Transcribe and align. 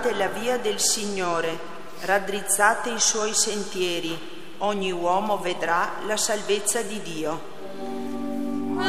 Preparate 0.00 0.16
la 0.16 0.28
via 0.40 0.56
del 0.56 0.80
Signore, 0.80 1.58
raddrizzate 2.00 2.88
i 2.88 2.98
suoi 2.98 3.34
sentieri, 3.34 4.18
ogni 4.58 4.90
uomo 4.90 5.36
vedrà 5.36 5.96
la 6.06 6.16
salvezza 6.16 6.80
di 6.80 7.02
Dio. 7.02 7.40
Il 8.78 8.80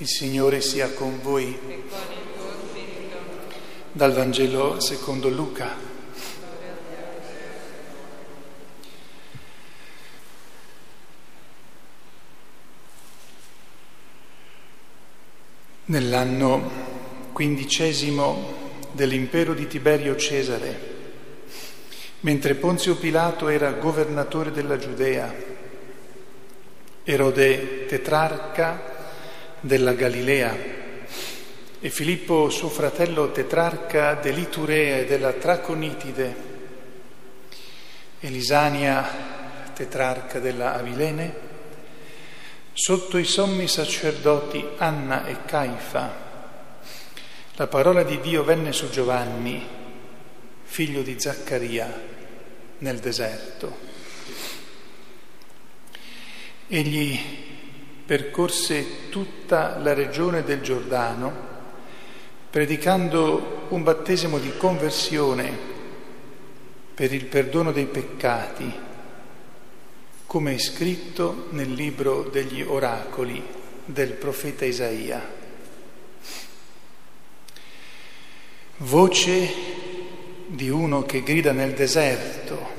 il 0.00 0.06
Signore 0.06 0.60
sia 0.60 0.92
con 0.92 1.20
voi. 1.20 1.58
Dal 3.90 4.12
Vangelo 4.12 4.78
secondo 4.78 5.28
Luca. 5.28 5.86
Nell'anno 15.86 16.70
quindicesimo 17.32 18.54
dell'impero 18.92 19.52
di 19.52 19.66
Tiberio 19.66 20.14
Cesare, 20.16 20.96
mentre 22.20 22.54
Ponzio 22.54 22.94
Pilato 22.96 23.48
era 23.48 23.72
governatore 23.72 24.52
della 24.52 24.76
Giudea, 24.76 25.34
Erode 27.02 27.86
tetrarca 27.86 28.97
della 29.60 29.92
Galilea. 29.92 30.56
E 31.80 31.90
Filippo 31.90 32.50
suo 32.50 32.68
fratello 32.68 33.30
tetrarca 33.30 34.14
dell'Iturea 34.14 34.98
e 34.98 35.06
della 35.06 35.32
Traconitide, 35.32 36.46
Elisania 38.20 39.70
tetrarca 39.74 40.40
della 40.40 40.74
Avilene, 40.74 41.46
sotto 42.72 43.16
i 43.16 43.24
sommi 43.24 43.68
sacerdoti 43.68 44.64
Anna 44.78 45.24
e 45.26 45.44
Caifa, 45.44 46.26
la 47.54 47.66
parola 47.68 48.02
di 48.02 48.20
Dio 48.20 48.42
venne 48.42 48.72
su 48.72 48.88
Giovanni, 48.90 49.64
figlio 50.64 51.02
di 51.02 51.18
Zaccaria, 51.18 52.16
nel 52.78 52.98
deserto. 52.98 53.76
Egli 56.68 57.47
percorse 58.08 59.10
tutta 59.10 59.76
la 59.76 59.92
regione 59.92 60.42
del 60.42 60.62
Giordano, 60.62 61.30
predicando 62.48 63.66
un 63.68 63.82
battesimo 63.82 64.38
di 64.38 64.56
conversione 64.56 65.54
per 66.94 67.12
il 67.12 67.26
perdono 67.26 67.70
dei 67.70 67.84
peccati, 67.84 68.72
come 70.24 70.54
è 70.54 70.58
scritto 70.58 71.48
nel 71.50 71.70
libro 71.70 72.22
degli 72.22 72.62
oracoli 72.62 73.44
del 73.84 74.12
profeta 74.12 74.64
Isaia. 74.64 75.22
Voce 78.78 79.52
di 80.46 80.70
uno 80.70 81.02
che 81.02 81.22
grida 81.22 81.52
nel 81.52 81.74
deserto, 81.74 82.77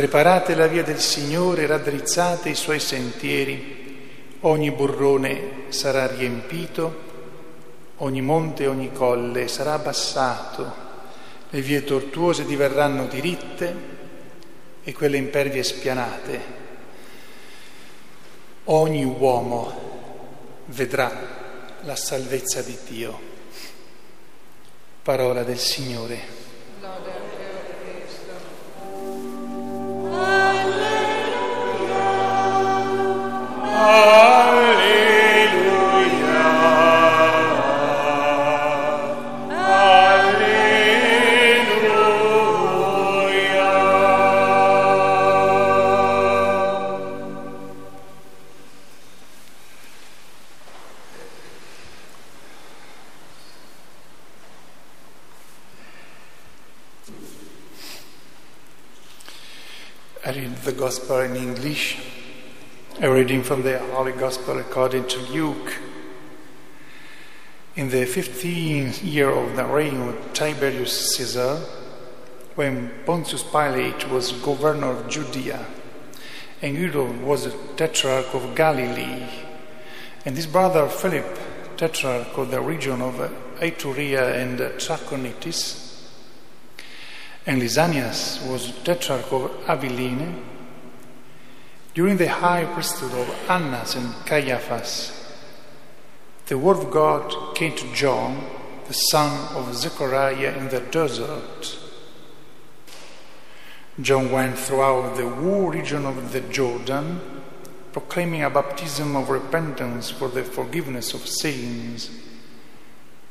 preparate 0.00 0.54
la 0.54 0.66
via 0.66 0.82
del 0.82 0.98
Signore, 0.98 1.66
raddrizzate 1.66 2.48
i 2.48 2.54
suoi 2.54 2.80
sentieri, 2.80 4.38
ogni 4.40 4.70
burrone 4.70 5.64
sarà 5.68 6.06
riempito, 6.06 7.08
ogni 7.96 8.22
monte 8.22 8.62
e 8.62 8.66
ogni 8.66 8.92
colle 8.92 9.46
sarà 9.46 9.74
abbassato, 9.74 10.72
le 11.50 11.60
vie 11.60 11.84
tortuose 11.84 12.46
diverranno 12.46 13.08
diritte 13.08 13.76
e 14.82 14.92
quelle 14.94 15.18
impervie 15.18 15.62
spianate. 15.62 16.40
Ogni 18.64 19.04
uomo 19.04 20.62
vedrà 20.68 21.12
la 21.82 21.96
salvezza 21.96 22.62
di 22.62 22.78
Dio. 22.88 23.20
Parola 25.02 25.42
del 25.42 25.58
Signore. 25.58 26.39
I 33.82 34.39
reading 63.20 63.42
from 63.42 63.62
the 63.62 63.78
Holy 63.78 64.12
Gospel 64.12 64.58
according 64.58 65.06
to 65.06 65.18
Luke. 65.30 65.74
In 67.76 67.90
the 67.90 68.06
fifteenth 68.06 69.04
year 69.04 69.28
of 69.28 69.56
the 69.56 69.66
reign 69.66 70.00
of 70.00 70.32
Tiberius 70.32 71.14
Caesar, 71.14 71.56
when 72.54 72.90
Pontius 73.04 73.42
Pilate 73.42 74.08
was 74.08 74.32
governor 74.32 74.92
of 74.92 75.10
Judea, 75.10 75.66
and 76.62 76.78
Herod 76.78 77.20
was 77.20 77.44
the 77.44 77.50
tetrarch 77.76 78.34
of 78.34 78.54
Galilee, 78.54 79.28
and 80.24 80.34
his 80.34 80.46
brother 80.46 80.88
Philip, 80.88 81.38
tetrarch 81.76 82.38
of 82.38 82.50
the 82.50 82.62
region 82.62 83.02
of 83.02 83.16
Iturea 83.60 84.32
and 84.42 84.58
Trachonitis, 84.80 86.08
and 87.44 87.60
Lysanias 87.60 88.50
was 88.50 88.72
tetrarch 88.82 89.30
of 89.30 89.50
Abilene, 89.68 90.42
during 91.94 92.16
the 92.16 92.28
high 92.28 92.64
priesthood 92.64 93.12
of 93.12 93.50
Annas 93.50 93.94
and 93.94 94.14
Caiaphas, 94.26 95.16
the 96.46 96.58
word 96.58 96.78
of 96.78 96.90
God 96.90 97.54
came 97.54 97.76
to 97.76 97.92
John, 97.94 98.44
the 98.86 98.94
son 98.94 99.54
of 99.54 99.74
Zechariah, 99.74 100.56
in 100.56 100.68
the 100.68 100.80
desert. 100.80 101.78
John 104.00 104.30
went 104.30 104.58
throughout 104.58 105.16
the 105.16 105.28
whole 105.28 105.68
region 105.68 106.06
of 106.06 106.32
the 106.32 106.40
Jordan, 106.40 107.20
proclaiming 107.92 108.42
a 108.42 108.50
baptism 108.50 109.16
of 109.16 109.30
repentance 109.30 110.10
for 110.10 110.28
the 110.28 110.44
forgiveness 110.44 111.12
of 111.14 111.26
sins, 111.26 112.10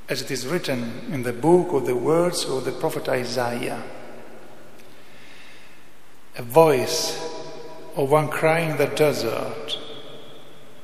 as 0.07 0.21
it 0.21 0.31
is 0.31 0.47
written 0.47 1.07
in 1.11 1.23
the 1.23 1.33
book 1.33 1.73
of 1.73 1.85
the 1.85 1.95
words 1.95 2.45
of 2.45 2.65
the 2.65 2.71
prophet 2.71 3.07
Isaiah 3.07 3.83
a 6.39 6.41
voice 6.41 7.28
of 7.95 8.11
one 8.11 8.29
crying 8.29 8.71
in 8.71 8.77
the 8.77 8.87
desert, 8.87 9.77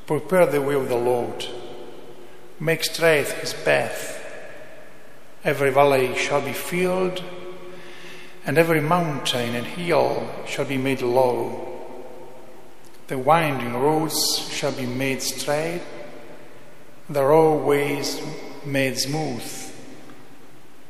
Prepare 0.06 0.46
the 0.46 0.62
way 0.62 0.76
of 0.76 0.90
the 0.90 0.96
Lord, 0.96 1.46
make 2.60 2.84
straight 2.84 3.28
his 3.28 3.54
path. 3.54 4.22
Every 5.44 5.72
valley 5.72 6.16
shall 6.16 6.42
be 6.42 6.54
filled, 6.54 7.24
and 8.46 8.58
every 8.58 8.82
mountain 8.82 9.56
and 9.56 9.66
hill 9.66 10.30
shall 10.46 10.66
be 10.66 10.78
made 10.78 11.02
low. 11.02 11.68
The 13.08 13.18
winding 13.18 13.74
roads 13.74 14.48
shall 14.50 14.72
be 14.72 14.86
made 14.86 15.22
straight, 15.22 15.82
the 17.10 17.24
raw 17.24 17.54
ways 17.54 18.22
made 18.66 18.98
smooth, 18.98 19.72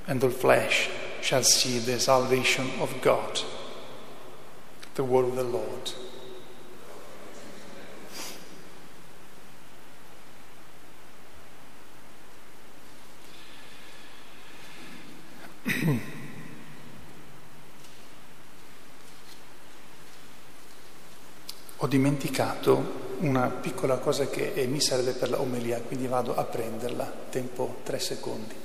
and 0.07 0.23
all 0.23 0.29
flesh 0.29 0.89
shall 1.21 1.43
see 1.43 1.79
the 1.79 1.99
salvation 1.99 2.69
of 2.79 3.01
God 3.01 3.41
the 4.95 5.03
word 5.03 5.25
of 5.25 5.35
the 5.35 5.43
Lord. 5.43 5.91
Ho 21.77 21.87
dimenticato 21.87 23.03
una 23.19 23.47
piccola 23.47 23.97
cosa 23.97 24.27
che 24.27 24.65
mi 24.69 24.79
serve 24.79 25.11
per 25.11 25.29
la 25.29 25.39
omelia, 25.39 25.81
quindi 25.81 26.07
vado 26.07 26.35
a 26.35 26.43
prenderla, 26.43 27.11
tempo 27.29 27.77
tre 27.83 27.99
secondi. 27.99 28.55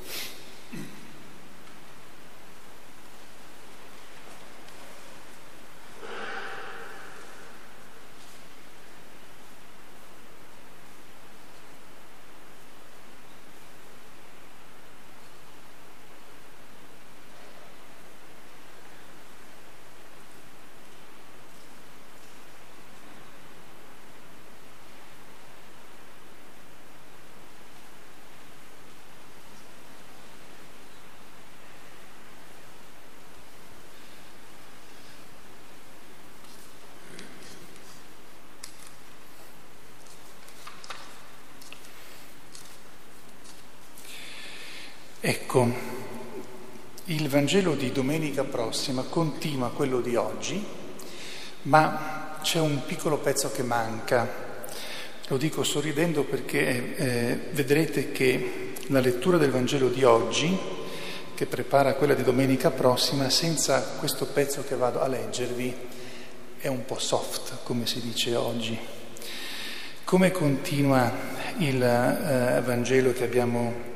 Ecco, 45.31 45.73
il 47.05 47.29
Vangelo 47.29 47.77
di 47.77 47.93
domenica 47.93 48.43
prossima 48.43 49.05
continua 49.05 49.71
quello 49.71 50.00
di 50.00 50.17
oggi, 50.17 50.61
ma 51.62 52.37
c'è 52.43 52.59
un 52.59 52.85
piccolo 52.85 53.19
pezzo 53.19 53.53
che 53.53 53.62
manca. 53.62 54.29
Lo 55.29 55.37
dico 55.37 55.62
sorridendo 55.62 56.25
perché 56.25 56.97
eh, 56.97 57.38
vedrete 57.53 58.11
che 58.11 58.73
la 58.88 58.99
lettura 58.99 59.37
del 59.38 59.53
Vangelo 59.53 59.88
di 59.88 60.03
oggi, 60.03 60.59
che 61.37 61.47
prepara 61.47 61.94
quella 61.94 62.15
di 62.15 62.25
domenica 62.25 62.73
prossima, 62.73 63.31
senza 63.31 63.81
questo 64.00 64.26
pezzo 64.26 64.65
che 64.67 64.75
vado 64.75 65.00
a 65.00 65.06
leggervi, 65.06 65.73
è 66.59 66.67
un 66.67 66.85
po' 66.85 66.99
soft, 66.99 67.59
come 67.62 67.87
si 67.87 68.00
dice 68.00 68.35
oggi. 68.35 68.76
Come 70.03 70.33
continua 70.33 71.12
il 71.59 71.81
eh, 71.81 72.61
Vangelo 72.65 73.12
che 73.12 73.23
abbiamo 73.23 73.90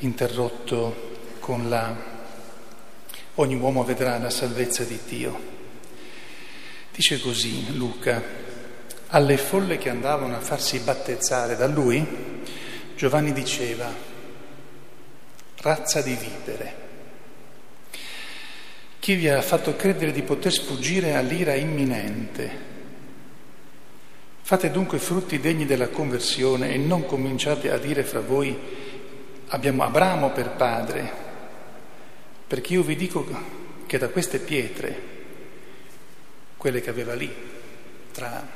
interrotto 0.00 1.16
con 1.40 1.68
la 1.68 2.16
ogni 3.38 3.54
uomo 3.54 3.84
vedrà 3.84 4.18
la 4.18 4.30
salvezza 4.30 4.84
di 4.84 4.98
Dio. 5.06 5.56
Dice 6.92 7.20
così 7.20 7.76
Luca, 7.76 8.22
alle 9.08 9.36
folle 9.36 9.78
che 9.78 9.88
andavano 9.88 10.34
a 10.36 10.40
farsi 10.40 10.80
battezzare 10.80 11.56
da 11.56 11.66
lui, 11.66 12.04
Giovanni 12.96 13.32
diceva, 13.32 13.92
razza 15.58 16.02
di 16.02 16.14
vipere, 16.14 16.86
chi 18.98 19.14
vi 19.14 19.28
ha 19.28 19.40
fatto 19.40 19.76
credere 19.76 20.12
di 20.12 20.22
poter 20.22 20.52
sfuggire 20.52 21.14
all'ira 21.14 21.54
imminente? 21.54 22.66
Fate 24.42 24.70
dunque 24.70 24.98
frutti 24.98 25.38
degni 25.38 25.66
della 25.66 25.88
conversione 25.88 26.72
e 26.72 26.76
non 26.78 27.06
cominciate 27.06 27.70
a 27.70 27.78
dire 27.78 28.02
fra 28.02 28.20
voi 28.20 28.56
abbiamo 29.48 29.84
Abramo 29.84 30.30
per 30.30 30.50
padre, 30.50 31.10
perché 32.46 32.72
io 32.74 32.82
vi 32.82 32.96
dico 32.96 33.26
che 33.86 33.98
da 33.98 34.08
queste 34.08 34.38
pietre, 34.38 35.02
quelle 36.56 36.80
che 36.80 36.90
aveva 36.90 37.14
lì, 37.14 37.32
tra, 38.12 38.46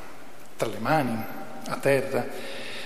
tra 0.57 0.69
le 0.69 0.79
mani, 0.79 1.25
a 1.67 1.77
terra, 1.77 2.27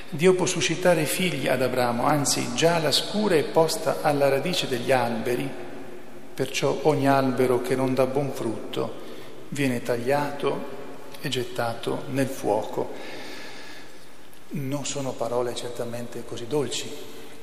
Dio 0.08 0.34
può 0.34 0.46
suscitare 0.46 1.04
figli 1.04 1.48
ad 1.48 1.62
Abramo, 1.62 2.06
anzi 2.06 2.54
già 2.54 2.78
la 2.78 2.92
scura 2.92 3.34
è 3.34 3.42
posta 3.44 3.98
alla 4.02 4.28
radice 4.28 4.68
degli 4.68 4.92
alberi 4.92 5.64
Perciò 6.36 6.80
ogni 6.82 7.08
albero 7.08 7.62
che 7.62 7.74
non 7.74 7.94
dà 7.94 8.04
buon 8.04 8.30
frutto 8.30 8.92
viene 9.48 9.82
tagliato 9.82 10.74
e 11.22 11.30
gettato 11.30 12.02
nel 12.10 12.26
fuoco. 12.26 12.92
Non 14.48 14.84
sono 14.84 15.12
parole 15.12 15.54
certamente 15.54 16.24
così 16.26 16.46
dolci, 16.46 16.92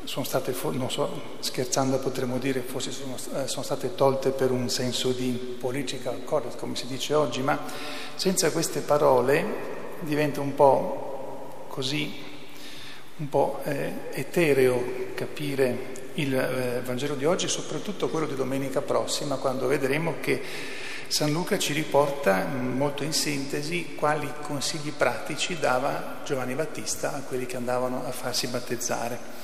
sono 0.06 0.26
state, 0.26 0.54
non 0.72 0.92
so, 0.92 1.10
scherzando 1.40 1.98
potremmo 2.00 2.38
dire, 2.38 2.62
forse 2.62 2.92
sono, 2.92 3.16
eh, 3.36 3.48
sono 3.48 3.64
state 3.64 3.96
tolte 3.96 4.32
per 4.32 4.52
un 4.52 4.70
senso 4.70 5.12
di 5.12 5.58
political 5.60 6.24
correct, 6.24 6.58
come 6.58 6.76
si 6.76 6.88
dice 6.88 7.14
oggi, 7.14 7.42
ma 7.42 7.60
senza 8.16 8.52
queste 8.52 8.82
parole 8.82 9.72
diventa 10.02 10.42
un 10.42 10.54
po' 10.56 11.66
così, 11.68 12.12
un 13.18 13.30
po' 13.30 13.62
eh, 13.64 13.92
etereo 14.12 15.12
capire 15.16 16.02
il 16.16 16.36
eh, 16.36 16.82
Vangelo 16.84 17.16
di 17.16 17.26
oggi, 17.26 17.48
soprattutto 17.48 18.10
quello 18.10 18.28
di 18.28 18.36
domenica 18.36 18.82
prossima, 18.82 19.38
quando 19.38 19.68
vedremo 19.68 20.16
che 20.20 20.42
San 21.08 21.32
Luca 21.32 21.58
ci 21.58 21.74
riporta 21.74 22.46
mm, 22.46 22.76
molto 22.78 23.04
in 23.04 23.14
sintesi 23.14 23.96
quali 23.96 24.32
consigli 24.42 24.92
pratici 24.92 25.60
dava 25.60 26.22
Giovanni 26.26 26.56
Battista 26.56 27.14
a 27.14 27.22
quelli 27.22 27.46
che 27.46 27.56
andavano 27.56 28.04
a 28.06 28.12
farsi 28.12 28.48
battezzare. 28.48 29.43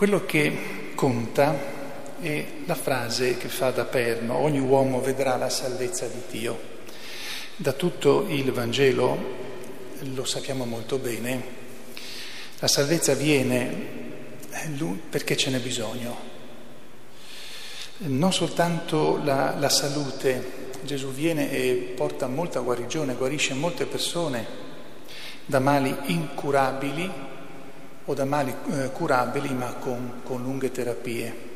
Quello 0.00 0.24
che 0.24 0.92
conta 0.94 1.54
è 2.22 2.46
la 2.64 2.74
frase 2.74 3.36
che 3.36 3.48
fa 3.48 3.68
da 3.68 3.84
perno, 3.84 4.38
ogni 4.38 4.58
uomo 4.58 5.02
vedrà 5.02 5.36
la 5.36 5.50
salvezza 5.50 6.06
di 6.06 6.22
Dio. 6.30 6.58
Da 7.56 7.72
tutto 7.72 8.24
il 8.30 8.50
Vangelo 8.50 9.18
lo 10.14 10.24
sappiamo 10.24 10.64
molto 10.64 10.96
bene, 10.96 11.42
la 12.60 12.66
salvezza 12.66 13.12
viene 13.12 13.68
perché 15.10 15.36
ce 15.36 15.50
n'è 15.50 15.58
bisogno. 15.58 16.16
Non 17.98 18.32
soltanto 18.32 19.20
la, 19.22 19.54
la 19.58 19.68
salute, 19.68 20.70
Gesù 20.82 21.12
viene 21.12 21.50
e 21.50 21.92
porta 21.94 22.26
molta 22.26 22.60
guarigione, 22.60 23.16
guarisce 23.16 23.52
molte 23.52 23.84
persone 23.84 24.46
da 25.44 25.58
mali 25.58 25.94
incurabili 26.06 27.28
o 28.04 28.14
da 28.14 28.24
mali 28.24 28.54
eh, 28.72 28.90
curabili 28.92 29.52
ma 29.52 29.74
con, 29.74 30.20
con 30.24 30.42
lunghe 30.42 30.70
terapie. 30.70 31.48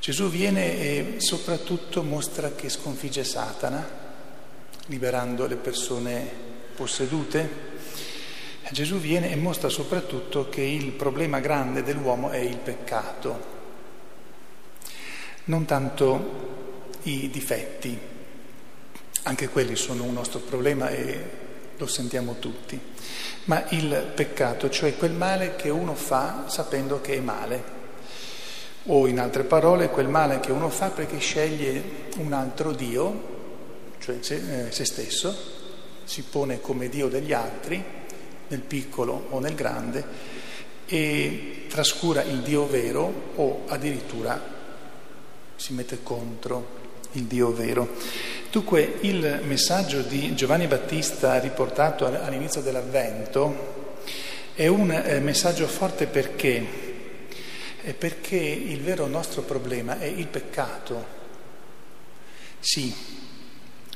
Gesù 0.00 0.28
viene 0.28 0.80
e 0.80 1.14
soprattutto 1.18 2.02
mostra 2.02 2.52
che 2.52 2.68
sconfigge 2.68 3.22
Satana, 3.22 4.00
liberando 4.86 5.46
le 5.46 5.56
persone 5.56 6.28
possedute, 6.74 7.70
Gesù 8.72 8.96
viene 8.96 9.30
e 9.30 9.36
mostra 9.36 9.68
soprattutto 9.68 10.48
che 10.48 10.62
il 10.62 10.92
problema 10.92 11.40
grande 11.40 11.82
dell'uomo 11.82 12.30
è 12.30 12.38
il 12.38 12.56
peccato, 12.56 13.50
non 15.44 15.66
tanto 15.66 16.94
i 17.02 17.28
difetti, 17.28 17.98
anche 19.24 19.48
quelli 19.50 19.76
sono 19.76 20.04
un 20.04 20.14
nostro 20.14 20.38
problema 20.38 20.88
e 20.88 21.41
lo 21.76 21.86
sentiamo 21.86 22.36
tutti, 22.38 22.78
ma 23.44 23.64
il 23.70 24.12
peccato, 24.14 24.70
cioè 24.70 24.96
quel 24.96 25.12
male 25.12 25.56
che 25.56 25.68
uno 25.68 25.94
fa 25.94 26.44
sapendo 26.48 27.00
che 27.00 27.14
è 27.14 27.20
male, 27.20 27.80
o 28.84 29.06
in 29.06 29.20
altre 29.20 29.44
parole 29.44 29.90
quel 29.90 30.08
male 30.08 30.40
che 30.40 30.52
uno 30.52 30.68
fa 30.68 30.88
perché 30.88 31.18
sceglie 31.18 31.82
un 32.16 32.32
altro 32.32 32.72
Dio, 32.72 33.30
cioè 33.98 34.16
se, 34.20 34.66
eh, 34.66 34.72
se 34.72 34.84
stesso, 34.84 35.36
si 36.04 36.22
pone 36.22 36.60
come 36.60 36.88
Dio 36.88 37.08
degli 37.08 37.32
altri 37.32 37.82
nel 38.48 38.60
piccolo 38.60 39.26
o 39.30 39.38
nel 39.38 39.54
grande, 39.54 40.04
e 40.86 41.64
trascura 41.68 42.22
il 42.22 42.40
Dio 42.40 42.66
vero 42.66 43.30
o 43.36 43.62
addirittura 43.66 44.38
si 45.56 45.72
mette 45.72 46.02
contro 46.02 46.80
il 47.12 47.22
Dio 47.24 47.52
vero. 47.52 47.88
Dunque 48.52 48.98
il 49.00 49.40
messaggio 49.44 50.02
di 50.02 50.34
Giovanni 50.34 50.66
Battista 50.66 51.38
riportato 51.38 52.04
all'inizio 52.04 52.60
dell'Avvento 52.60 53.94
è 54.52 54.66
un 54.66 54.90
eh, 54.90 55.20
messaggio 55.20 55.66
forte 55.66 56.06
perché? 56.06 56.90
perché 57.96 58.36
il 58.36 58.82
vero 58.82 59.06
nostro 59.06 59.40
problema 59.40 59.98
è 59.98 60.04
il 60.04 60.26
peccato. 60.26 61.02
Sì, 62.60 62.94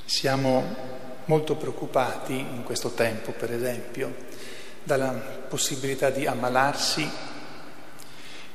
siamo 0.07 0.65
molto 1.27 1.57
preoccupati 1.57 2.33
in 2.33 2.63
questo 2.65 2.93
tempo, 2.93 3.33
per 3.33 3.53
esempio, 3.53 4.15
dalla 4.83 5.11
possibilità 5.51 6.09
di 6.09 6.27
ammalarsi 6.27 7.07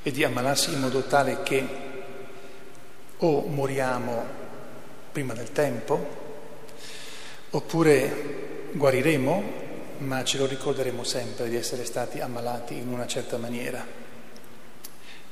e 0.02 0.12
di 0.12 0.24
ammalarsi 0.24 0.74
in 0.74 0.80
modo 0.80 1.04
tale 1.04 1.44
che 1.44 1.68
o 3.18 3.42
moriamo 3.46 4.41
prima 5.12 5.34
del 5.34 5.52
tempo, 5.52 6.20
oppure 7.50 8.70
guariremo, 8.72 9.70
ma 10.00 10.24
ce 10.24 10.38
lo 10.38 10.46
ricorderemo 10.46 11.04
sempre 11.04 11.50
di 11.50 11.56
essere 11.56 11.86
stati 11.86 12.20
ammalati 12.20 12.78
in 12.78 12.88
una 12.88 13.06
certa 13.08 13.38
maniera. 13.38 14.00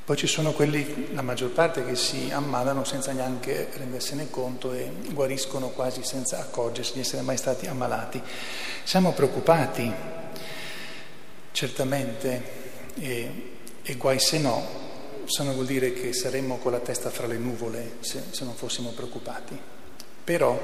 Poi 0.05 0.17
ci 0.17 0.27
sono 0.27 0.53
quelli, 0.53 1.13
la 1.13 1.21
maggior 1.21 1.51
parte, 1.51 1.85
che 1.85 1.95
si 1.95 2.29
ammalano 2.31 2.83
senza 2.83 3.11
neanche 3.11 3.69
rendersene 3.75 4.29
conto 4.29 4.73
e 4.73 4.91
guariscono 5.11 5.69
quasi 5.69 6.03
senza 6.03 6.39
accorgersi 6.39 6.93
di 6.93 7.01
essere 7.01 7.21
mai 7.21 7.37
stati 7.37 7.67
ammalati. 7.67 8.21
Siamo 8.83 9.13
preoccupati 9.13 9.93
Certamente, 11.51 12.41
e, 12.99 13.31
e 13.81 13.95
guai 13.95 14.19
se 14.19 14.39
no, 14.39 14.65
se 15.29 15.43
no 15.43 15.53
vuol 15.53 15.67
dire 15.67 15.93
che 15.93 16.11
saremmo 16.11 16.57
con 16.57 16.71
la 16.71 16.79
testa 16.79 17.11
fra 17.11 17.27
le 17.27 17.37
nuvole 17.37 17.97
se, 17.99 18.23
se 18.31 18.43
non 18.43 18.55
fossimo 18.55 18.89
preoccupati. 18.89 19.57
Però 20.23 20.59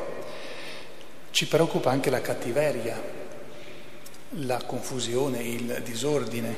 ci 1.29 1.47
preoccupa 1.47 1.91
anche 1.91 2.09
la 2.09 2.21
cattiveria, 2.21 2.99
la 4.29 4.63
confusione, 4.65 5.43
il 5.43 5.81
disordine 5.83 6.55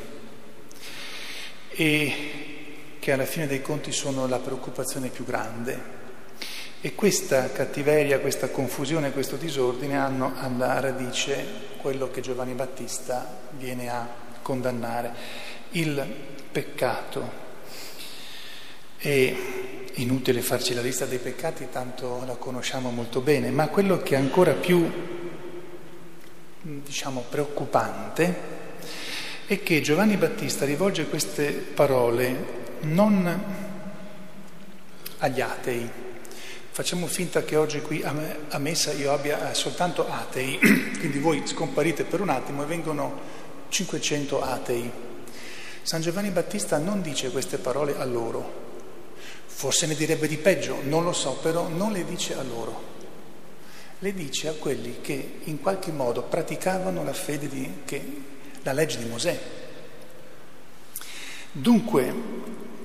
e 1.70 2.98
che 3.00 3.12
alla 3.12 3.26
fine 3.26 3.46
dei 3.46 3.62
conti 3.62 3.92
sono 3.92 4.26
la 4.26 4.40
preoccupazione 4.40 5.10
più 5.10 5.26
grande. 5.26 5.96
E 6.80 6.96
questa 6.96 7.52
cattiveria, 7.52 8.20
questa 8.20 8.50
confusione, 8.50 9.12
questo 9.12 9.36
disordine 9.36 9.98
hanno 9.98 10.34
alla 10.38 10.80
radice 10.80 11.46
quello 11.78 12.10
che 12.10 12.22
Giovanni 12.22 12.54
Battista 12.54 13.40
viene 13.52 13.90
a 13.90 14.08
condannare 14.42 15.14
il 15.72 16.06
peccato. 16.52 17.47
È 18.98 19.36
inutile 19.94 20.42
farci 20.42 20.74
la 20.74 20.82
lista 20.82 21.06
dei 21.06 21.20
peccati, 21.20 21.68
tanto 21.72 22.24
la 22.26 22.34
conosciamo 22.36 22.90
molto 22.90 23.22
bene, 23.22 23.52
ma 23.52 23.68
quello 23.68 24.02
che 24.02 24.16
è 24.16 24.18
ancora 24.18 24.54
più, 24.54 24.92
diciamo, 26.62 27.26
preoccupante 27.30 28.56
è 29.46 29.62
che 29.62 29.82
Giovanni 29.82 30.18
Battista 30.18 30.66
rivolge 30.66 31.06
queste 31.06 31.52
parole 31.52 32.66
non 32.82 33.44
agli 35.20 35.42
atei. 35.42 35.88
Facciamo 36.72 37.06
finta 37.06 37.44
che 37.44 37.56
oggi 37.56 37.82
qui 37.82 38.02
a 38.04 38.58
messa 38.58 38.94
io 38.94 39.12
abbia 39.12 39.54
soltanto 39.54 40.10
atei, 40.10 40.58
quindi 40.98 41.20
voi 41.20 41.44
scomparite 41.46 42.04
per 42.04 42.20
un 42.22 42.30
attimo 42.30 42.64
e 42.64 42.66
vengono 42.66 43.20
500 43.70 44.42
atei. 44.42 44.92
San 45.84 46.02
Giovanni 46.02 46.32
Battista 46.32 46.80
non 46.80 47.02
dice 47.04 47.30
queste 47.30 47.58
parole 47.58 47.96
a 47.96 48.04
loro, 48.04 48.67
forse 49.58 49.88
ne 49.88 49.96
direbbe 49.96 50.28
di 50.28 50.38
peggio, 50.38 50.78
non 50.84 51.04
lo 51.04 51.14
so, 51.14 51.38
però 51.42 51.68
non 51.68 51.92
le 51.92 52.06
dice 52.06 52.36
a 52.36 52.44
loro 52.44 52.96
le 54.00 54.14
dice 54.14 54.48
a 54.48 54.54
quelli 54.54 54.98
che 55.02 55.40
in 55.46 55.60
qualche 55.60 55.92
modo 55.92 56.22
praticavano 56.22 57.04
la 57.04 57.14
fede 57.14 57.48
di 57.48 57.82
che, 57.84 58.02
la 58.62 58.74
legge 58.74 59.00
di 59.00 59.06
Mosè. 59.06 59.40
Dunque, 61.52 62.14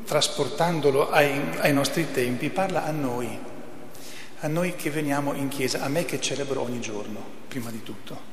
trasportandolo 0.06 1.10
ai, 1.10 1.58
ai 1.58 1.72
nostri 1.74 2.10
tempi, 2.10 2.48
parla 2.48 2.84
a 2.84 2.90
noi, 2.90 3.38
a 4.40 4.46
noi 4.48 4.74
che 4.74 4.90
veniamo 4.90 5.34
in 5.34 5.48
chiesa, 5.48 5.82
a 5.82 5.88
me 5.88 6.06
che 6.06 6.20
celebro 6.20 6.62
ogni 6.62 6.80
giorno, 6.80 7.22
prima 7.46 7.70
di 7.70 7.82
tutto, 7.82 8.30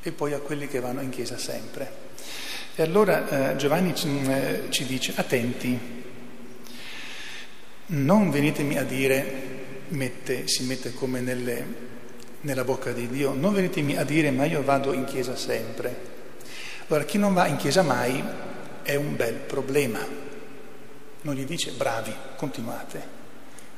e 0.00 0.12
poi 0.12 0.32
a 0.32 0.38
quelli 0.38 0.68
che 0.68 0.78
vanno 0.78 1.00
in 1.00 1.10
chiesa 1.10 1.36
sempre. 1.36 2.08
E 2.76 2.82
allora 2.82 3.50
eh, 3.50 3.56
Giovanni 3.56 3.92
eh, 3.92 4.66
ci 4.68 4.86
dice, 4.86 5.14
attenti, 5.16 5.99
non 7.92 8.30
venitemi 8.30 8.76
a 8.76 8.84
dire, 8.84 9.48
mette, 9.88 10.48
si 10.48 10.64
mette 10.64 10.92
come 10.92 11.20
nelle 11.20 11.88
nella 12.42 12.64
bocca 12.64 12.92
di 12.92 13.08
Dio. 13.08 13.32
Non 13.32 13.52
venitemi 13.52 13.96
a 13.96 14.04
dire 14.04 14.30
ma 14.30 14.44
io 14.44 14.62
vado 14.62 14.92
in 14.92 15.04
chiesa 15.04 15.36
sempre. 15.36 16.08
Allora 16.86 17.04
chi 17.04 17.18
non 17.18 17.34
va 17.34 17.46
in 17.46 17.56
chiesa 17.56 17.82
mai 17.82 18.22
è 18.82 18.94
un 18.94 19.16
bel 19.16 19.34
problema. 19.34 19.98
Non 21.22 21.34
gli 21.34 21.44
dice 21.44 21.72
bravi, 21.72 22.14
continuate. 22.36 23.18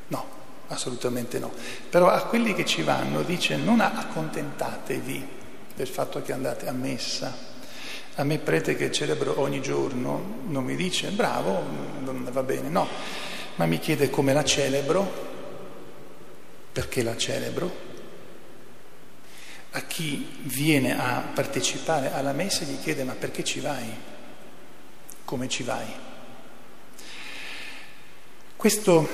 No, 0.08 0.24
assolutamente 0.68 1.38
no. 1.38 1.52
Però 1.90 2.08
a 2.08 2.24
quelli 2.24 2.54
che 2.54 2.64
ci 2.64 2.82
vanno 2.82 3.22
dice 3.22 3.56
non 3.56 3.80
accontentatevi 3.80 5.40
del 5.74 5.88
fatto 5.88 6.22
che 6.22 6.32
andate 6.32 6.68
a 6.68 6.72
messa. 6.72 7.50
A 8.16 8.24
me 8.24 8.38
prete 8.38 8.76
che 8.76 8.92
celebro 8.92 9.40
ogni 9.40 9.62
giorno 9.62 10.40
non 10.46 10.64
mi 10.64 10.76
dice 10.76 11.08
bravo, 11.08 11.64
non 12.00 12.28
va 12.30 12.42
bene, 12.42 12.68
no, 12.68 12.86
ma 13.56 13.66
mi 13.66 13.78
chiede 13.78 14.10
come 14.10 14.32
la 14.32 14.44
celebro, 14.44 15.30
perché 16.72 17.02
la 17.02 17.16
celebro, 17.16 17.90
a 19.72 19.80
chi 19.82 20.28
viene 20.42 20.98
a 20.98 21.30
partecipare 21.34 22.12
alla 22.12 22.32
messa 22.32 22.64
gli 22.64 22.78
chiede 22.80 23.04
ma 23.04 23.14
perché 23.14 23.42
ci 23.42 23.60
vai? 23.60 24.10
Come 25.24 25.48
ci 25.48 25.62
vai? 25.62 25.86
Questo 28.56 29.08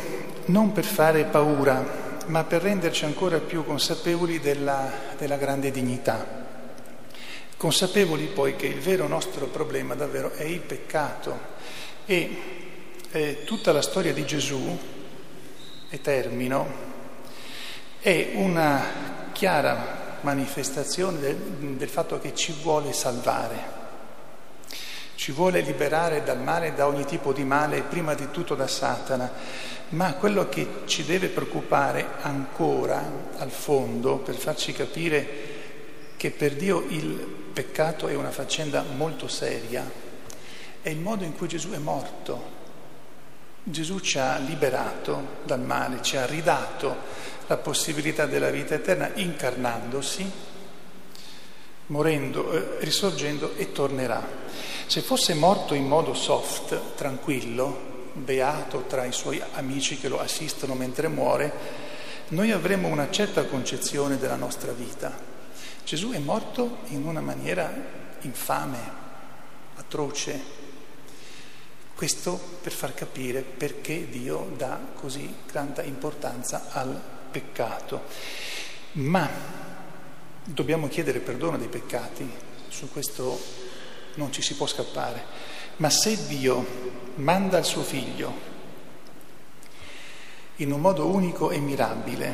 non 0.47 0.73
per 0.73 0.85
fare 0.85 1.25
paura, 1.25 2.07
ma 2.27 2.45
per 2.45 2.63
renderci 2.63 3.05
ancora 3.05 3.39
più 3.39 3.65
consapevoli 3.65 4.41
della, 4.41 4.91
della 5.17 5.37
grande 5.37 5.71
dignità. 5.71 6.47
Consapevoli 7.57 8.27
poi 8.27 8.57
che 8.57 8.67
il 8.67 8.81
vero 8.81 9.09
nostro 9.09 9.47
problema 9.47 9.95
davvero 9.95 10.33
è 10.33 10.45
il 10.45 10.61
peccato 10.61 11.57
e 12.05 12.68
eh, 13.11 13.45
tutta 13.45 13.73
la 13.73 13.83
storia 13.83 14.13
di 14.13 14.27
Gesù, 14.27 14.79
e 15.91 16.01
termino, 16.01 16.87
è 18.01 18.33
una 18.35 19.31
chiara 19.33 20.19
manifestazione 20.21 21.19
del, 21.19 21.37
del 21.37 21.89
fatto 21.89 22.19
che 22.19 22.35
ci 22.35 22.55
vuole 22.61 22.93
salvare, 22.93 23.77
ci 25.15 25.33
vuole 25.33 25.61
liberare 25.61 26.23
dal 26.23 26.41
male, 26.41 26.75
da 26.75 26.87
ogni 26.87 27.05
tipo 27.05 27.33
di 27.33 27.45
male, 27.45 27.83
prima 27.83 28.15
di 28.15 28.31
tutto 28.31 28.55
da 28.55 28.67
Satana, 28.67 29.33
ma 29.91 30.15
quello 30.15 30.49
che 30.49 30.83
ci 30.85 31.05
deve 31.05 31.29
preoccupare 31.29 32.07
ancora 32.21 33.03
al 33.39 33.51
fondo 33.51 34.19
per 34.19 34.35
farci 34.35 34.73
capire 34.73 35.47
che 36.17 36.31
per 36.31 36.55
Dio 36.55 36.85
il 36.89 37.37
peccato 37.53 38.09
è 38.09 38.15
una 38.15 38.31
faccenda 38.31 38.85
molto 38.97 39.29
seria, 39.29 39.91
è 40.83 40.91
il 40.91 40.99
modo 40.99 41.25
in 41.25 41.35
cui 41.35 41.49
Gesù 41.49 41.71
è 41.71 41.79
morto. 41.79 42.58
Gesù 43.71 43.99
ci 43.99 44.19
ha 44.19 44.39
liberato 44.39 45.37
dal 45.45 45.61
male, 45.61 46.01
ci 46.01 46.17
ha 46.17 46.25
ridato 46.25 46.97
la 47.49 47.59
possibilità 47.59 48.25
della 48.25 48.49
vita 48.49 48.75
eterna 48.75 49.11
incarnandosi, 49.15 50.31
morendo, 51.87 52.51
eh, 52.51 52.85
risorgendo 52.85 53.55
e 53.57 53.71
tornerà. 53.73 54.27
Se 54.87 55.03
fosse 55.03 55.35
morto 55.35 55.75
in 55.75 55.87
modo 55.87 56.15
soft, 56.15 56.95
tranquillo, 56.95 57.97
beato 58.15 58.85
tra 58.87 59.05
i 59.05 59.13
suoi 59.13 59.43
amici 59.53 59.99
che 59.99 60.09
lo 60.09 60.19
assistono 60.19 60.73
mentre 60.73 61.09
muore, 61.09 61.53
noi 62.29 62.53
avremmo 62.53 62.89
una 62.89 63.11
certa 63.11 63.45
concezione 63.45 64.17
della 64.17 64.37
nostra 64.37 64.73
vita. 64.73 65.13
Gesù 65.85 66.11
è 66.13 66.19
morto 66.19 66.79
in 66.89 67.05
una 67.07 67.21
maniera 67.21 67.71
infame, 68.23 68.79
atroce. 69.77 70.67
Questo 71.99 72.39
per 72.63 72.71
far 72.71 72.95
capire 72.95 73.43
perché 73.43 74.09
Dio 74.09 74.53
dà 74.57 74.79
così 74.95 75.35
tanta 75.51 75.83
importanza 75.83 76.67
al 76.71 76.97
peccato, 77.29 78.03
ma 78.93 79.29
dobbiamo 80.45 80.87
chiedere 80.87 81.19
perdono 81.19 81.59
dei 81.59 81.67
peccati, 81.67 82.31
su 82.69 82.89
questo 82.93 83.37
non 84.15 84.31
ci 84.31 84.43
si 84.43 84.55
può 84.55 84.69
scappare, 84.69 85.25
ma 85.79 85.91
se 85.91 86.29
Dio 86.29 86.65
manda 87.17 87.59
il 87.59 87.65
suo 87.65 87.83
figlio 87.83 88.33
in 90.59 90.71
un 90.71 90.81
modo 90.81 91.07
unico 91.07 91.51
e 91.51 91.59
mirabile 91.59 92.33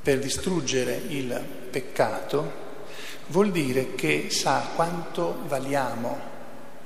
per 0.00 0.20
distruggere 0.20 0.94
il 1.08 1.38
peccato, 1.70 2.50
vuol 3.26 3.50
dire 3.50 3.94
che 3.94 4.30
sa 4.30 4.70
quanto 4.74 5.42
valiamo, 5.48 6.36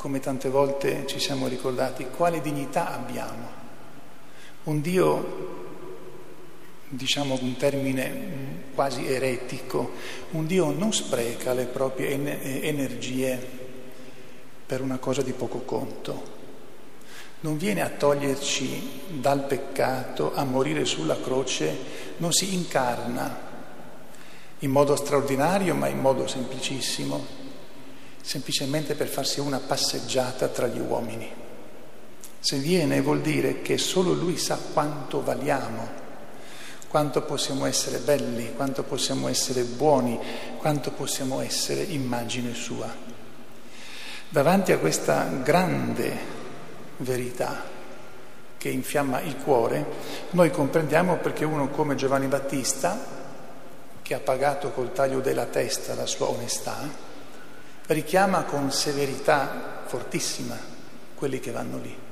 come 0.03 0.19
tante 0.19 0.49
volte 0.49 1.07
ci 1.07 1.21
siamo 1.21 1.47
ricordati, 1.47 2.09
quale 2.09 2.41
dignità 2.41 2.93
abbiamo. 2.93 3.49
Un 4.65 4.81
Dio 4.81 5.61
diciamo 6.89 7.39
un 7.41 7.57
termine 7.57 8.71
quasi 8.75 9.07
eretico, 9.07 9.93
un 10.33 10.47
Dio 10.47 10.73
non 10.73 10.93
spreca 10.93 11.53
le 11.53 11.67
proprie 11.67 12.11
energie 12.63 13.39
per 14.67 14.81
una 14.81 14.99
cosa 14.99 15.23
di 15.23 15.31
poco 15.31 15.61
conto, 15.61 16.23
non 17.41 17.57
viene 17.57 17.83
a 17.83 17.89
toglierci 17.89 19.21
dal 19.21 19.45
peccato, 19.45 20.35
a 20.35 20.43
morire 20.43 20.85
sulla 20.85 21.21
croce, 21.21 21.77
non 22.17 22.33
si 22.33 22.55
incarna 22.55 23.51
in 24.59 24.71
modo 24.71 24.97
straordinario 24.97 25.77
ma 25.77 25.87
in 25.87 26.01
modo 26.01 26.27
semplicissimo, 26.27 27.42
semplicemente 28.23 28.95
per 28.95 29.09
farsi 29.09 29.41
una 29.41 29.59
passeggiata 29.59 30.49
tra 30.49 30.67
gli 30.67 30.81
uomini. 30.81 31.31
Se 32.41 32.57
viene 32.57 33.03
vuol 33.03 33.21
dire 33.21 33.61
che 33.61 33.77
solo 33.77 34.15
Lui 34.15 34.39
sa 34.39 34.59
quanto 34.73 35.23
valiamo 35.23 36.01
quanto 36.93 37.23
possiamo 37.23 37.65
essere 37.65 38.01
belli, 38.01 38.53
quanto 38.55 38.83
possiamo 38.83 39.27
essere 39.27 39.63
buoni, 39.63 40.21
quanto 40.59 40.91
possiamo 40.91 41.41
essere 41.41 41.81
immagine 41.81 42.53
sua. 42.53 42.87
Davanti 44.29 44.73
a 44.73 44.79
questa 44.79 45.25
grande 45.43 46.15
verità 46.99 47.63
che 48.59 48.69
infiamma 48.69 49.23
il 49.23 49.39
cuore, 49.39 49.87
noi 50.33 50.51
comprendiamo 50.51 51.17
perché 51.17 51.47
uno 51.47 51.71
come 51.71 51.95
Giovanni 51.95 52.27
Battista, 52.27 53.03
che 54.03 54.13
ha 54.13 54.21
pagato 54.21 54.71
col 54.73 54.93
taglio 54.93 55.21
della 55.21 55.47
testa 55.47 55.95
la 55.95 56.05
sua 56.05 56.29
onestà, 56.29 57.11
richiama 57.87 58.45
con 58.45 58.71
severità 58.71 59.83
fortissima 59.87 60.59
quelli 61.15 61.41
che 61.41 61.51
vanno 61.51 61.79
lì 61.79 62.03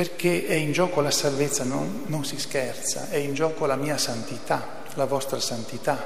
perché 0.00 0.46
è 0.46 0.54
in 0.54 0.72
gioco 0.72 1.02
la 1.02 1.10
salvezza, 1.10 1.64
non, 1.64 2.04
non 2.06 2.24
si 2.24 2.38
scherza, 2.38 3.10
è 3.10 3.16
in 3.16 3.34
gioco 3.34 3.66
la 3.66 3.76
mia 3.76 3.98
santità, 3.98 4.82
la 4.94 5.04
vostra 5.04 5.38
santità, 5.40 5.98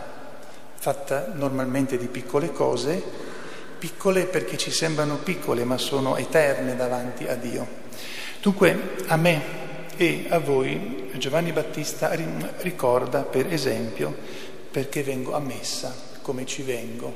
fatta 0.74 1.30
normalmente 1.34 1.96
di 1.96 2.08
piccole 2.08 2.50
cose, 2.50 3.00
piccole 3.78 4.24
perché 4.24 4.56
ci 4.56 4.72
sembrano 4.72 5.18
piccole 5.18 5.62
ma 5.62 5.78
sono 5.78 6.16
eterne 6.16 6.74
davanti 6.74 7.26
a 7.28 7.36
Dio. 7.36 7.82
Dunque 8.40 8.96
a 9.06 9.16
me 9.16 9.62
e 9.96 10.26
a 10.28 10.38
voi 10.38 11.12
Giovanni 11.14 11.52
Battista 11.52 12.10
ricorda 12.62 13.22
per 13.22 13.52
esempio 13.52 14.12
perché 14.72 15.04
vengo 15.04 15.34
a 15.34 15.38
messa, 15.38 15.94
come 16.20 16.44
ci 16.46 16.62
vengo, 16.62 17.14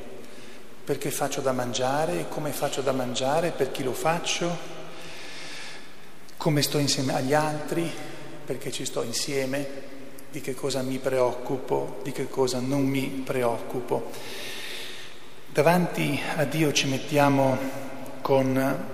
perché 0.89 1.11
faccio 1.11 1.43
da 1.43 1.53
mangiare 1.53 2.29
come 2.31 2.51
faccio 2.51 2.81
da 2.81 2.93
mangiare, 2.93 3.51
per 3.51 3.71
chi 3.71 3.83
lo 3.83 3.93
faccio, 3.93 4.57
come 6.39 6.63
sto 6.63 6.79
insieme 6.79 7.15
agli 7.15 7.35
altri, 7.35 7.93
perché 8.47 8.73
ci 8.73 8.87
sto 8.87 9.03
insieme, 9.03 9.69
di 10.31 10.41
che 10.41 10.55
cosa 10.55 10.81
mi 10.81 10.97
preoccupo, 10.97 12.01
di 12.03 12.11
che 12.11 12.31
cosa 12.31 12.61
non 12.61 12.87
mi 12.87 13.03
preoccupo. 13.03 14.11
Davanti 15.53 16.19
a 16.37 16.45
Dio 16.45 16.73
ci 16.73 16.87
mettiamo 16.87 17.59
con 18.23 18.87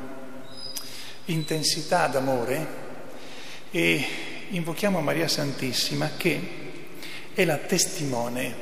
intensità 1.26 2.08
d'amore 2.08 2.66
e 3.70 4.04
invochiamo 4.48 5.00
Maria 5.00 5.28
Santissima 5.28 6.10
che 6.16 6.40
è 7.34 7.44
la 7.44 7.58
testimone 7.58 8.52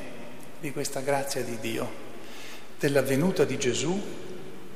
di 0.59 0.71
questa 0.71 0.99
grazia 0.99 1.41
di 1.41 1.57
Dio, 1.59 2.02
della 2.83 3.01
venuta 3.01 3.45
di 3.45 3.57
Gesù, 3.57 3.97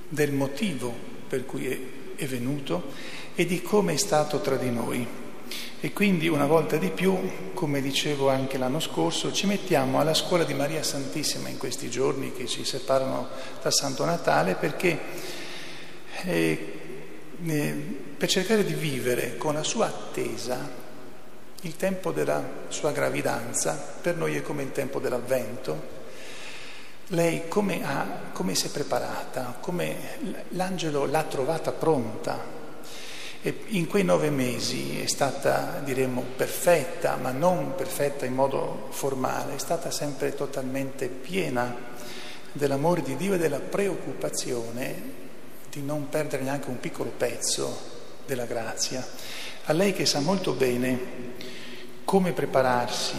del 0.08 0.32
motivo 0.32 0.94
per 1.28 1.46
cui 1.46 1.68
è, 1.68 1.78
è 2.16 2.26
venuto 2.26 2.94
e 3.36 3.46
di 3.46 3.62
come 3.62 3.96
è 3.96 3.98
stato 3.98 4.40
tra 4.40 4.56
di 4.56 4.70
noi. 4.70 5.06
E 5.82 5.92
quindi 5.92 6.30
una 6.30 6.46
volta 6.46 6.78
di 6.78 6.90
più, 6.90 7.52
come 7.54 7.82
dicevo 7.82 8.30
anche 8.30 8.58
l'anno 8.58 8.80
scorso, 8.80 9.34
ci 9.34 9.46
mettiamo 9.46 10.00
alla 10.00 10.14
scuola 10.14 10.46
di 10.46 10.54
Maria 10.54 10.84
Santissima 10.84 11.50
in 11.50 11.58
questi 11.58 11.90
giorni 11.90 12.32
che 12.32 12.48
ci 12.48 12.64
separano 12.64 13.28
da 13.62 13.72
Santo 13.72 14.06
Natale 14.06 14.56
perché 14.56 14.98
eh, 16.24 16.74
eh, 17.46 17.72
per 18.18 18.30
cercare 18.30 18.64
di 18.64 18.74
vivere 18.74 19.36
con 19.36 19.54
la 19.54 19.64
sua 19.64 19.88
attesa 19.88 20.86
il 21.64 21.76
tempo 21.76 22.14
della 22.14 22.42
sua 22.70 22.94
gravidanza, 22.94 23.74
per 24.02 24.16
noi 24.16 24.38
è 24.38 24.42
come 24.42 24.64
il 24.64 24.72
tempo 24.72 25.00
dell'avvento. 25.00 25.97
Lei 27.12 27.48
come, 27.48 27.86
ha, 27.86 28.06
come 28.34 28.54
si 28.54 28.68
è 28.68 28.70
preparata, 28.70 29.58
come 29.62 29.96
l'angelo 30.50 31.06
l'ha 31.06 31.24
trovata 31.24 31.72
pronta 31.72 32.56
e 33.42 33.62
in 33.68 33.88
quei 33.88 34.04
nove 34.04 34.30
mesi 34.30 35.00
è 35.00 35.08
stata, 35.08 35.80
diremmo, 35.86 36.22
perfetta, 36.36 37.16
ma 37.16 37.32
non 37.32 37.76
perfetta 37.76 38.26
in 38.26 38.34
modo 38.34 38.88
formale, 38.90 39.56
è 39.56 39.58
stata 39.58 39.90
sempre 39.90 40.36
totalmente 40.36 41.08
piena 41.08 41.74
dell'amore 42.52 43.02
di 43.04 43.16
Dio 43.16 43.36
e 43.36 43.38
della 43.38 43.60
preoccupazione 43.60 45.26
di 45.72 45.82
non 45.84 46.10
perdere 46.10 46.44
neanche 46.44 46.68
un 46.68 46.82
piccolo 46.82 47.14
pezzo 47.16 47.96
della 48.26 48.46
grazia. 48.46 49.06
A 49.66 49.72
lei 49.72 49.94
che 49.94 50.06
sa 50.06 50.20
molto 50.20 50.52
bene 50.52 51.00
come 52.04 52.34
prepararsi, 52.34 53.16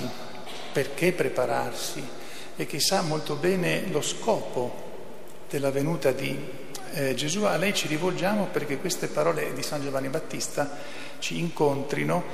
perché 0.72 1.12
prepararsi 1.12 2.16
e 2.60 2.66
che 2.66 2.80
sa 2.80 3.02
molto 3.02 3.36
bene 3.36 3.86
lo 3.88 4.00
scopo 4.00 4.86
della 5.48 5.70
venuta 5.70 6.10
di 6.10 6.36
eh, 6.94 7.14
Gesù, 7.14 7.44
a 7.44 7.56
lei 7.56 7.72
ci 7.72 7.86
rivolgiamo 7.86 8.46
perché 8.46 8.78
queste 8.78 9.06
parole 9.06 9.54
di 9.54 9.62
San 9.62 9.80
Giovanni 9.80 10.08
Battista 10.08 10.76
ci 11.20 11.38
incontrino, 11.38 12.24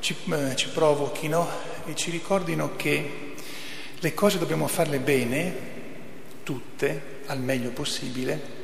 ci, 0.00 0.14
eh, 0.32 0.54
ci 0.54 0.68
provochino 0.68 1.48
e 1.86 1.94
ci 1.94 2.10
ricordino 2.10 2.76
che 2.76 3.32
le 3.98 4.12
cose 4.12 4.36
dobbiamo 4.36 4.66
farle 4.68 4.98
bene, 4.98 5.54
tutte, 6.42 7.22
al 7.24 7.40
meglio 7.40 7.70
possibile, 7.70 8.58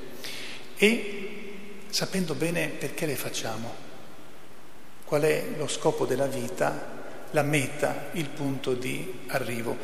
e 0.76 1.54
sapendo 1.88 2.34
bene 2.34 2.68
perché 2.68 3.06
le 3.06 3.16
facciamo, 3.16 3.74
qual 5.06 5.22
è 5.22 5.44
lo 5.56 5.66
scopo 5.66 6.04
della 6.04 6.26
vita, 6.26 6.95
la 7.30 7.42
meta, 7.42 8.08
il 8.12 8.28
punto 8.28 8.74
di 8.74 9.20
arrivo, 9.28 9.76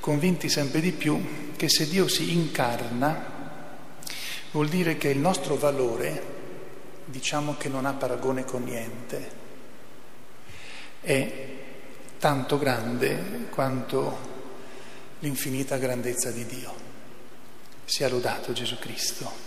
convinti 0.00 0.48
sempre 0.48 0.80
di 0.80 0.92
più 0.92 1.54
che 1.56 1.68
se 1.68 1.88
Dio 1.88 2.08
si 2.08 2.32
incarna, 2.32 3.34
vuol 4.52 4.68
dire 4.68 4.96
che 4.96 5.08
il 5.08 5.18
nostro 5.18 5.56
valore, 5.56 6.34
diciamo 7.04 7.56
che 7.56 7.68
non 7.68 7.86
ha 7.86 7.92
paragone 7.92 8.44
con 8.44 8.64
niente, 8.64 9.30
è 11.00 11.54
tanto 12.18 12.58
grande 12.58 13.46
quanto 13.50 14.34
l'infinita 15.20 15.76
grandezza 15.76 16.30
di 16.30 16.44
Dio. 16.46 16.74
Sia 17.84 18.08
lodato 18.08 18.52
Gesù 18.52 18.78
Cristo. 18.78 19.45